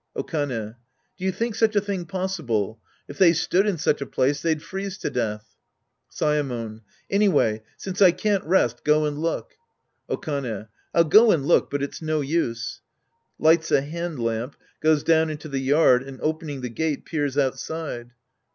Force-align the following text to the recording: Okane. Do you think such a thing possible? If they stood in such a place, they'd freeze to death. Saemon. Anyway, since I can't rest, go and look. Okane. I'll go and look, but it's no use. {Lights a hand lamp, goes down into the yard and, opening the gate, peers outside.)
Okane. 0.15 0.77
Do 1.15 1.23
you 1.25 1.31
think 1.31 1.53
such 1.53 1.75
a 1.75 1.79
thing 1.79 2.07
possible? 2.07 2.79
If 3.07 3.19
they 3.19 3.33
stood 3.33 3.67
in 3.67 3.77
such 3.77 4.01
a 4.01 4.07
place, 4.07 4.41
they'd 4.41 4.63
freeze 4.63 4.97
to 4.97 5.11
death. 5.11 5.55
Saemon. 6.09 6.81
Anyway, 7.07 7.61
since 7.77 8.01
I 8.01 8.09
can't 8.11 8.43
rest, 8.45 8.83
go 8.83 9.05
and 9.05 9.19
look. 9.19 9.55
Okane. 10.09 10.69
I'll 10.95 11.03
go 11.03 11.29
and 11.29 11.45
look, 11.45 11.69
but 11.69 11.83
it's 11.83 12.01
no 12.01 12.21
use. 12.21 12.81
{Lights 13.37 13.69
a 13.71 13.81
hand 13.83 14.17
lamp, 14.17 14.55
goes 14.79 15.03
down 15.03 15.29
into 15.29 15.47
the 15.47 15.59
yard 15.59 16.01
and, 16.01 16.19
opening 16.21 16.61
the 16.61 16.69
gate, 16.69 17.05
peers 17.05 17.37
outside.) 17.37 18.09